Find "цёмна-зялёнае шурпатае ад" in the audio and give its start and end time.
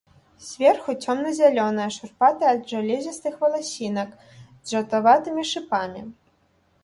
1.07-2.61